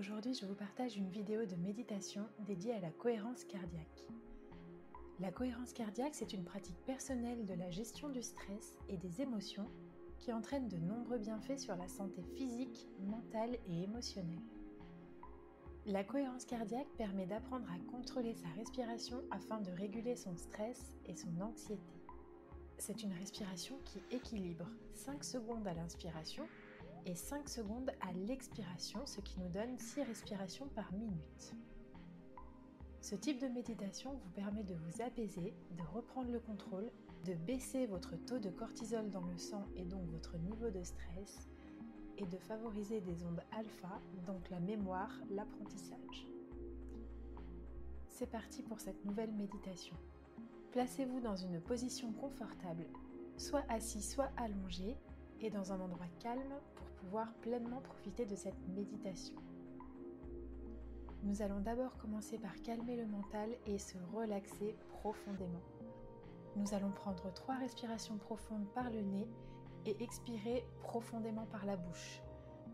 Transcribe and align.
Aujourd'hui, 0.00 0.32
je 0.32 0.46
vous 0.46 0.54
partage 0.54 0.96
une 0.96 1.10
vidéo 1.10 1.44
de 1.44 1.56
méditation 1.56 2.26
dédiée 2.46 2.72
à 2.72 2.80
la 2.80 2.88
cohérence 2.88 3.44
cardiaque. 3.44 4.06
La 5.20 5.30
cohérence 5.30 5.74
cardiaque, 5.74 6.14
c'est 6.14 6.32
une 6.32 6.42
pratique 6.42 6.82
personnelle 6.86 7.44
de 7.44 7.52
la 7.52 7.70
gestion 7.70 8.08
du 8.08 8.22
stress 8.22 8.78
et 8.88 8.96
des 8.96 9.20
émotions 9.20 9.68
qui 10.18 10.32
entraîne 10.32 10.68
de 10.68 10.78
nombreux 10.78 11.18
bienfaits 11.18 11.58
sur 11.58 11.76
la 11.76 11.86
santé 11.86 12.22
physique, 12.34 12.88
mentale 13.10 13.58
et 13.68 13.82
émotionnelle. 13.82 14.40
La 15.84 16.02
cohérence 16.02 16.46
cardiaque 16.46 16.88
permet 16.96 17.26
d'apprendre 17.26 17.70
à 17.70 17.90
contrôler 17.90 18.32
sa 18.32 18.48
respiration 18.56 19.22
afin 19.30 19.60
de 19.60 19.70
réguler 19.70 20.16
son 20.16 20.34
stress 20.34 20.96
et 21.04 21.14
son 21.14 21.42
anxiété. 21.42 21.92
C'est 22.78 23.02
une 23.02 23.12
respiration 23.12 23.76
qui 23.84 24.00
équilibre 24.10 24.66
5 24.94 25.22
secondes 25.22 25.68
à 25.68 25.74
l'inspiration 25.74 26.46
et 27.06 27.14
5 27.14 27.48
secondes 27.48 27.90
à 28.00 28.12
l'expiration, 28.12 29.06
ce 29.06 29.20
qui 29.20 29.38
nous 29.40 29.48
donne 29.48 29.78
6 29.78 30.02
respirations 30.02 30.68
par 30.68 30.92
minute. 30.92 31.54
Ce 33.00 33.14
type 33.14 33.40
de 33.40 33.48
méditation 33.48 34.12
vous 34.12 34.30
permet 34.30 34.62
de 34.62 34.74
vous 34.74 35.02
apaiser, 35.02 35.54
de 35.76 35.82
reprendre 35.94 36.30
le 36.30 36.40
contrôle, 36.40 36.90
de 37.24 37.34
baisser 37.34 37.86
votre 37.86 38.16
taux 38.26 38.38
de 38.38 38.50
cortisol 38.50 39.10
dans 39.10 39.24
le 39.24 39.38
sang 39.38 39.64
et 39.76 39.84
donc 39.84 40.06
votre 40.10 40.36
niveau 40.38 40.70
de 40.70 40.82
stress, 40.82 41.48
et 42.18 42.26
de 42.26 42.36
favoriser 42.36 43.00
des 43.00 43.24
ondes 43.24 43.42
alpha, 43.56 44.00
donc 44.26 44.50
la 44.50 44.60
mémoire, 44.60 45.10
l'apprentissage. 45.30 46.26
C'est 48.08 48.30
parti 48.30 48.62
pour 48.62 48.80
cette 48.80 49.02
nouvelle 49.06 49.32
méditation. 49.32 49.96
Placez-vous 50.72 51.20
dans 51.20 51.36
une 51.36 51.60
position 51.60 52.12
confortable, 52.12 52.84
soit 53.38 53.64
assis, 53.70 54.02
soit 54.02 54.30
allongé, 54.36 54.96
dans 55.48 55.72
un 55.72 55.80
endroit 55.80 56.06
calme 56.18 56.52
pour 56.74 56.86
pouvoir 56.88 57.32
pleinement 57.40 57.80
profiter 57.80 58.26
de 58.26 58.36
cette 58.36 58.68
méditation. 58.68 59.36
Nous 61.22 61.40
allons 61.40 61.60
d'abord 61.60 61.96
commencer 61.96 62.36
par 62.38 62.54
calmer 62.62 62.96
le 62.96 63.06
mental 63.06 63.48
et 63.66 63.78
se 63.78 63.96
relaxer 64.12 64.76
profondément. 64.88 65.62
Nous 66.56 66.74
allons 66.74 66.90
prendre 66.90 67.32
trois 67.32 67.54
respirations 67.54 68.18
profondes 68.18 68.68
par 68.74 68.90
le 68.90 69.00
nez 69.00 69.28
et 69.86 70.02
expirer 70.02 70.66
profondément 70.80 71.46
par 71.46 71.64
la 71.64 71.76
bouche. 71.76 72.20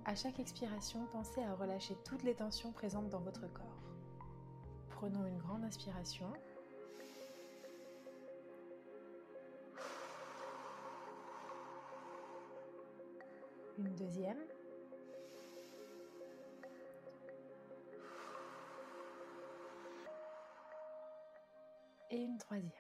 À 0.04 0.14
chaque 0.14 0.40
expiration, 0.40 1.06
pensez 1.12 1.42
à 1.42 1.54
relâcher 1.54 1.96
toutes 2.04 2.22
les 2.22 2.34
tensions 2.34 2.72
présentes 2.72 3.10
dans 3.10 3.20
votre 3.20 3.52
corps. 3.52 3.82
Prenons 4.90 5.26
une 5.26 5.38
grande 5.38 5.64
inspiration. 5.64 6.32
Une 13.78 13.94
deuxième. 13.94 14.38
Et 22.10 22.16
une 22.16 22.38
troisième. 22.38 22.70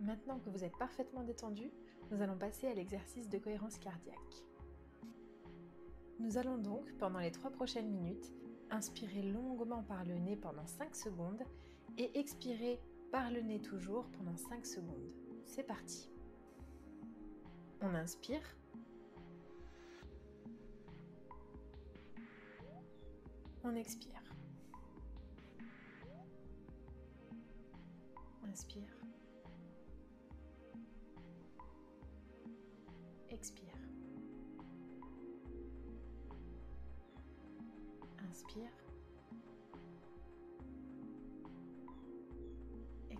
Maintenant 0.00 0.38
que 0.38 0.48
vous 0.48 0.64
êtes 0.64 0.76
parfaitement 0.78 1.24
détendu, 1.24 1.70
nous 2.10 2.22
allons 2.22 2.38
passer 2.38 2.68
à 2.68 2.74
l'exercice 2.74 3.28
de 3.28 3.38
cohérence 3.38 3.76
cardiaque. 3.78 4.16
Nous 6.20 6.38
allons 6.38 6.56
donc, 6.56 6.90
pendant 6.98 7.18
les 7.18 7.32
trois 7.32 7.50
prochaines 7.50 7.90
minutes, 7.90 8.32
inspirer 8.70 9.22
longuement 9.22 9.82
par 9.82 10.04
le 10.04 10.14
nez 10.14 10.36
pendant 10.36 10.66
5 10.66 10.94
secondes 10.94 11.42
et 11.98 12.18
expirer 12.18 12.80
par 13.10 13.30
le 13.30 13.40
nez 13.40 13.60
toujours 13.60 14.06
pendant 14.10 14.36
5 14.36 14.66
secondes. 14.66 15.12
C'est 15.44 15.62
parti. 15.62 16.10
On 17.80 17.94
inspire. 17.94 18.42
On 23.64 23.74
expire. 23.74 24.22
Inspire. 28.44 28.96
Expire. 33.28 33.78
Inspire. 38.30 38.85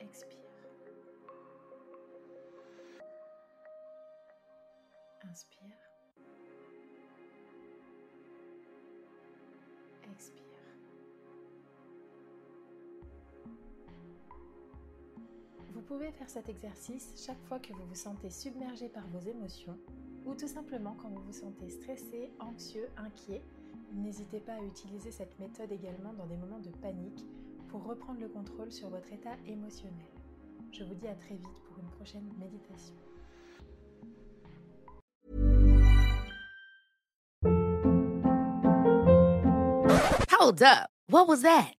Expire. 0.00 0.38
Inspire. 5.30 5.60
Expire. 10.10 10.42
Vous 15.72 15.82
pouvez 15.82 16.10
faire 16.12 16.30
cet 16.30 16.48
exercice 16.48 17.22
chaque 17.26 17.40
fois 17.42 17.58
que 17.58 17.72
vous 17.74 17.84
vous 17.86 17.94
sentez 17.94 18.30
submergé 18.30 18.88
par 18.88 19.06
vos 19.08 19.20
émotions 19.20 19.78
ou 20.24 20.34
tout 20.34 20.48
simplement 20.48 20.96
quand 21.00 21.08
vous 21.10 21.22
vous 21.22 21.32
sentez 21.32 21.68
stressé, 21.68 22.30
anxieux, 22.38 22.88
inquiet. 22.96 23.42
N'hésitez 23.92 24.40
pas 24.40 24.54
à 24.54 24.62
utiliser 24.62 25.10
cette 25.10 25.38
méthode 25.38 25.70
également 25.72 26.14
dans 26.14 26.26
des 26.26 26.36
moments 26.36 26.60
de 26.60 26.70
panique 26.70 27.26
pour 27.70 27.84
reprendre 27.84 28.20
le 28.20 28.28
contrôle 28.28 28.72
sur 28.72 28.88
votre 28.88 29.12
état 29.12 29.36
émotionnel. 29.46 29.94
Je 30.72 30.82
vous 30.84 30.94
dis 30.94 31.06
à 31.06 31.14
très 31.14 31.36
vite 31.36 31.62
pour 31.68 31.78
une 31.78 31.90
prochaine 31.90 32.28
méditation. 32.38 32.94
Hold 40.32 40.62
up. 40.62 40.88
What 41.08 41.28
was 41.28 41.42
that? 41.42 41.79